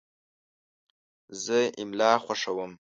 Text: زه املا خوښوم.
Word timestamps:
زه 1.43 1.59
املا 1.81 2.11
خوښوم. 2.23 2.71